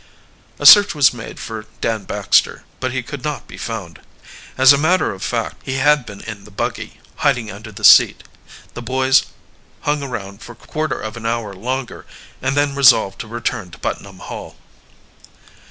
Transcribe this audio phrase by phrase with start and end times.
[0.57, 4.01] A search was made for Dan Baxter, but he could not be found.
[4.57, 8.23] As a matter of fact, he had been in the buggy, hiding under the seat.
[8.73, 9.25] The boys
[9.81, 12.07] hung around for quarter of an hour longer,
[12.41, 14.55] and then resolved to return to Putnam Hall.